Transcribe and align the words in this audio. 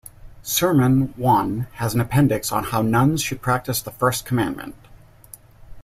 Sermon 0.41 1.13
I 1.23 1.67
has 1.73 1.93
an 1.93 2.01
appendix 2.01 2.51
on 2.51 2.63
how 2.63 2.81
nuns 2.81 3.21
should 3.21 3.39
practice 3.39 3.83
the 3.83 3.91
first 3.91 4.25
commandment. 4.25 4.73